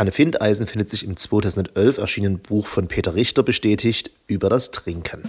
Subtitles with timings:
[0.00, 5.24] Anne Findeisen findet sich im 2011 erschienenen Buch von Peter Richter bestätigt über das Trinken.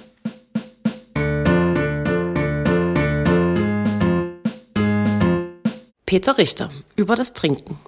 [6.06, 7.80] Peter Richter über das Trinken.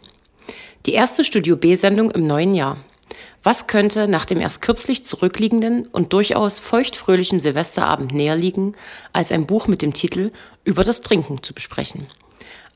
[0.85, 2.83] Die erste Studio B-Sendung im neuen Jahr.
[3.43, 8.75] Was könnte nach dem erst kürzlich zurückliegenden und durchaus feuchtfröhlichen Silvesterabend näher liegen,
[9.13, 10.31] als ein Buch mit dem Titel
[10.65, 12.07] Über das Trinken zu besprechen?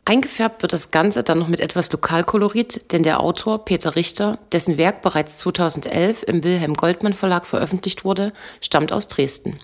[0.07, 4.77] Eingefärbt wird das Ganze dann noch mit etwas Lokalkolorit, denn der Autor Peter Richter, dessen
[4.77, 8.31] Werk bereits 2011 im Wilhelm Goldmann Verlag veröffentlicht wurde,
[8.61, 9.59] stammt aus Dresden.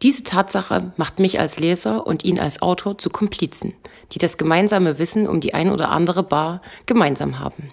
[0.00, 3.74] Diese Tatsache macht mich als Leser und ihn als Autor zu Komplizen,
[4.12, 7.72] die das gemeinsame Wissen um die ein oder andere Bar gemeinsam haben.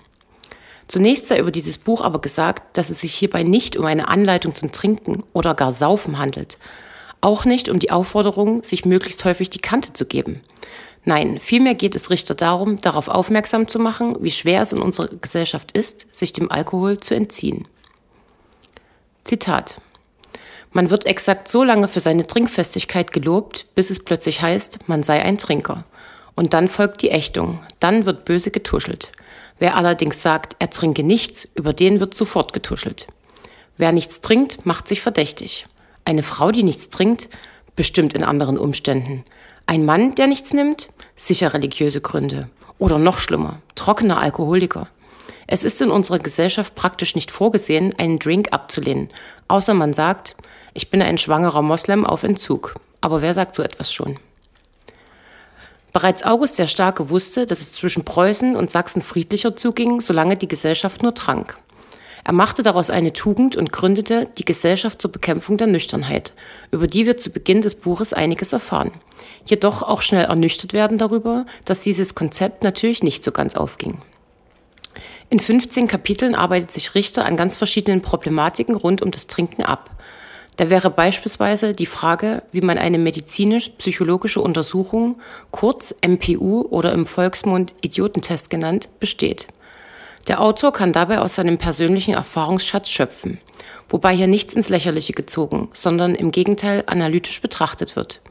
[0.88, 4.56] Zunächst sei über dieses Buch aber gesagt, dass es sich hierbei nicht um eine Anleitung
[4.56, 6.58] zum Trinken oder gar Saufen handelt.
[7.22, 10.42] Auch nicht um die Aufforderung, sich möglichst häufig die Kante zu geben.
[11.06, 15.08] Nein, vielmehr geht es Richter darum, darauf aufmerksam zu machen, wie schwer es in unserer
[15.08, 17.68] Gesellschaft ist, sich dem Alkohol zu entziehen.
[19.24, 19.80] Zitat.
[20.72, 25.24] Man wird exakt so lange für seine Trinkfestigkeit gelobt, bis es plötzlich heißt, man sei
[25.24, 25.86] ein Trinker.
[26.36, 29.12] Und dann folgt die Ächtung, dann wird böse getuschelt.
[29.58, 33.08] Wer allerdings sagt, er trinke nichts, über den wird sofort getuschelt.
[33.78, 35.66] Wer nichts trinkt, macht sich verdächtig.
[36.06, 37.30] Eine Frau, die nichts trinkt,
[37.76, 39.26] bestimmt in anderen Umständen.
[39.70, 40.90] Ein Mann, der nichts nimmt?
[41.16, 42.50] Sicher religiöse Gründe.
[42.80, 44.88] Oder noch schlimmer, trockener Alkoholiker.
[45.46, 49.10] Es ist in unserer Gesellschaft praktisch nicht vorgesehen, einen Drink abzulehnen,
[49.48, 50.36] außer man sagt,
[50.74, 52.74] ich bin ein schwangerer Moslem auf Entzug.
[53.00, 54.18] Aber wer sagt so etwas schon?
[55.94, 60.48] Bereits August der Starke wusste, dass es zwischen Preußen und Sachsen friedlicher zuging, solange die
[60.48, 61.60] Gesellschaft nur trank.
[62.24, 66.34] Er machte daraus eine Tugend und gründete die Gesellschaft zur Bekämpfung der Nüchternheit,
[66.72, 68.92] über die wir zu Beginn des Buches einiges erfahren.
[69.46, 74.02] Jedoch auch schnell ernüchtert werden darüber, dass dieses Konzept natürlich nicht so ganz aufging.
[75.30, 79.92] In 15 Kapiteln arbeitet sich Richter an ganz verschiedenen Problematiken rund um das Trinken ab.
[80.58, 87.76] Da wäre beispielsweise die Frage, wie man eine medizinisch-psychologische Untersuchung, kurz MPU oder im Volksmund
[87.82, 89.48] Idiotentest genannt, besteht.
[90.28, 93.40] Der Autor kann dabei aus seinem persönlichen Erfahrungsschatz schöpfen,
[93.88, 98.22] wobei hier nichts ins Lächerliche gezogen, sondern im Gegenteil analytisch betrachtet wird.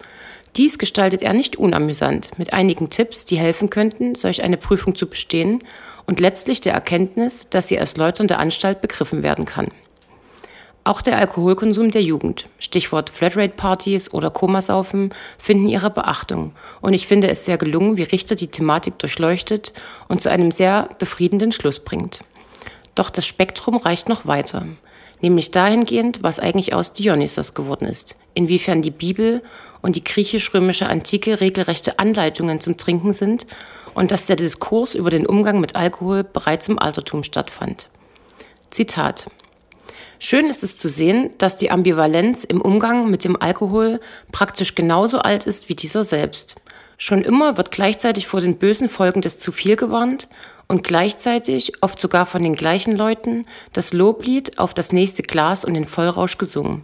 [0.56, 5.08] Dies gestaltet er nicht unamüsant, mit einigen Tipps, die helfen könnten, solch eine Prüfung zu
[5.08, 5.62] bestehen
[6.06, 9.68] und letztlich der Erkenntnis, dass sie als läuternde Anstalt begriffen werden kann.
[10.88, 16.52] Auch der Alkoholkonsum der Jugend, Stichwort Flatrate-Partys oder Komasaufen, finden ihre Beachtung.
[16.80, 19.74] Und ich finde es sehr gelungen, wie Richter die Thematik durchleuchtet
[20.08, 22.20] und zu einem sehr befriedenden Schluss bringt.
[22.94, 24.64] Doch das Spektrum reicht noch weiter.
[25.20, 28.16] Nämlich dahingehend, was eigentlich aus Dionysos geworden ist.
[28.32, 29.42] Inwiefern die Bibel
[29.82, 33.46] und die griechisch-römische Antike regelrechte Anleitungen zum Trinken sind
[33.92, 37.90] und dass der Diskurs über den Umgang mit Alkohol bereits im Altertum stattfand.
[38.70, 39.26] Zitat.
[40.20, 44.00] Schön ist es zu sehen, dass die Ambivalenz im Umgang mit dem Alkohol
[44.32, 46.56] praktisch genauso alt ist wie dieser selbst.
[46.96, 50.28] Schon immer wird gleichzeitig vor den bösen Folgen des zu viel gewarnt
[50.66, 55.74] und gleichzeitig, oft sogar von den gleichen Leuten, das Loblied auf das nächste Glas und
[55.74, 56.82] den Vollrausch gesungen.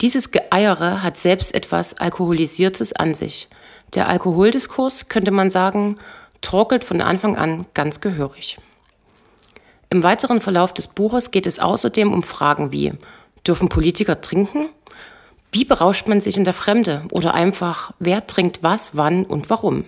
[0.00, 3.48] Dieses Geeiere hat selbst etwas Alkoholisiertes an sich.
[3.94, 5.98] Der Alkoholdiskurs, könnte man sagen,
[6.40, 8.58] torkelt von Anfang an ganz gehörig.
[9.92, 12.94] Im weiteren Verlauf des Buches geht es außerdem um Fragen wie,
[13.46, 14.70] dürfen Politiker trinken?
[15.52, 17.02] Wie berauscht man sich in der Fremde?
[17.10, 19.84] Oder einfach, wer trinkt was, wann und warum?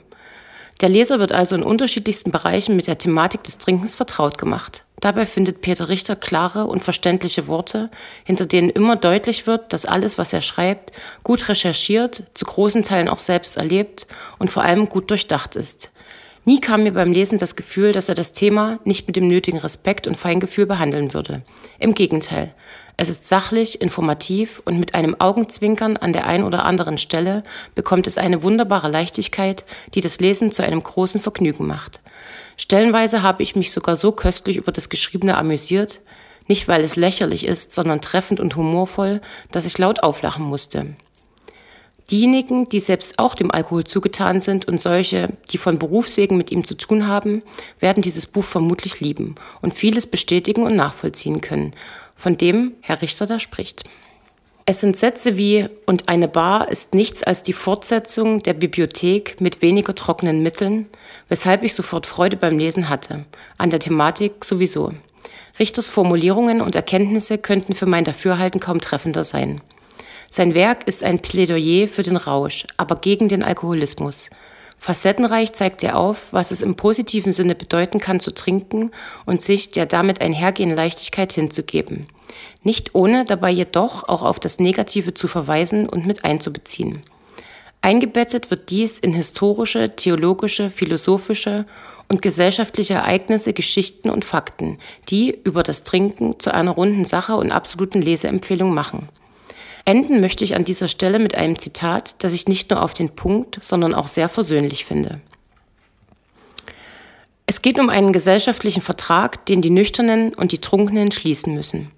[0.82, 4.84] Der Leser wird also in unterschiedlichsten Bereichen mit der Thematik des Trinkens vertraut gemacht.
[5.00, 7.90] Dabei findet Peter Richter klare und verständliche Worte,
[8.24, 13.08] hinter denen immer deutlich wird, dass alles, was er schreibt, gut recherchiert, zu großen Teilen
[13.08, 14.06] auch selbst erlebt
[14.38, 15.94] und vor allem gut durchdacht ist.
[16.46, 19.58] Nie kam mir beim Lesen das Gefühl, dass er das Thema nicht mit dem nötigen
[19.58, 21.42] Respekt und Feingefühl behandeln würde.
[21.78, 22.54] Im Gegenteil.
[22.96, 27.42] Es ist sachlich, informativ und mit einem Augenzwinkern an der einen oder anderen Stelle
[27.74, 29.64] bekommt es eine wunderbare Leichtigkeit,
[29.94, 32.00] die das Lesen zu einem großen Vergnügen macht.
[32.56, 36.02] Stellenweise habe ich mich sogar so köstlich über das Geschriebene amüsiert,
[36.46, 40.94] nicht weil es lächerlich ist, sondern treffend und humorvoll, dass ich laut auflachen musste.
[42.10, 46.64] Diejenigen, die selbst auch dem Alkohol zugetan sind und solche, die von Berufswegen mit ihm
[46.64, 47.42] zu tun haben,
[47.80, 51.72] werden dieses Buch vermutlich lieben und vieles bestätigen und nachvollziehen können,
[52.14, 53.84] von dem Herr Richter da spricht.
[54.66, 59.60] Es sind Sätze wie und eine Bar ist nichts als die Fortsetzung der Bibliothek mit
[59.60, 60.86] weniger trockenen Mitteln,
[61.28, 63.26] weshalb ich sofort Freude beim Lesen hatte,
[63.58, 64.92] an der Thematik sowieso.
[65.58, 69.60] Richters Formulierungen und Erkenntnisse könnten für mein Dafürhalten kaum treffender sein.
[70.36, 74.30] Sein Werk ist ein Plädoyer für den Rausch, aber gegen den Alkoholismus.
[74.80, 78.90] Facettenreich zeigt er auf, was es im positiven Sinne bedeuten kann zu trinken
[79.26, 82.08] und sich der damit einhergehenden Leichtigkeit hinzugeben.
[82.64, 87.04] Nicht ohne dabei jedoch auch auf das Negative zu verweisen und mit einzubeziehen.
[87.80, 91.64] Eingebettet wird dies in historische, theologische, philosophische
[92.08, 94.78] und gesellschaftliche Ereignisse, Geschichten und Fakten,
[95.08, 99.08] die über das Trinken zu einer runden Sache und absoluten Leseempfehlung machen.
[99.84, 103.10] Enden möchte ich an dieser Stelle mit einem Zitat, das ich nicht nur auf den
[103.10, 105.20] Punkt, sondern auch sehr versöhnlich finde.
[107.46, 111.90] Es geht um einen gesellschaftlichen Vertrag, den die Nüchternen und die Trunkenen schließen müssen.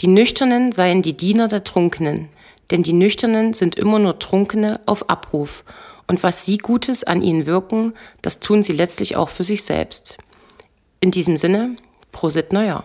[0.00, 2.28] Die Nüchternen seien die Diener der Trunkenen,
[2.70, 5.64] denn die Nüchternen sind immer nur Trunkene auf Abruf,
[6.06, 10.18] und was sie Gutes an ihnen wirken, das tun sie letztlich auch für sich selbst.
[11.00, 11.76] In diesem Sinne,
[12.12, 12.84] Prosit Neujahr.